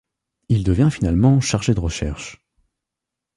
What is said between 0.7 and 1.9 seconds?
finalement chargé de